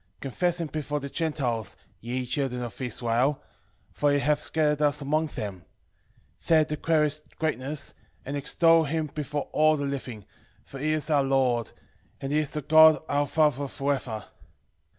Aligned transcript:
13:3 0.21 0.21
Confess 0.21 0.59
him 0.61 0.67
before 0.69 0.99
the 0.99 1.09
Gentiles, 1.11 1.75
ye 1.99 2.25
children 2.25 2.63
of 2.63 2.81
Israel: 2.81 3.39
for 3.91 4.11
he 4.11 4.17
hath 4.17 4.39
scattered 4.39 4.81
us 4.81 4.99
among 4.99 5.27
them. 5.27 5.57
13:4 6.41 6.47
There 6.47 6.65
declare 6.65 7.03
his 7.03 7.21
greatness, 7.37 7.93
and 8.25 8.35
extol 8.35 8.85
him 8.85 9.11
before 9.13 9.47
all 9.51 9.77
the 9.77 9.85
living: 9.85 10.25
for 10.65 10.79
he 10.79 10.91
is 10.93 11.11
our 11.11 11.23
Lord, 11.23 11.69
and 12.19 12.31
he 12.31 12.39
is 12.39 12.49
the 12.49 12.63
God 12.63 12.99
our 13.09 13.27
Father 13.27 13.67
for 13.67 13.93
ever. 13.93 14.25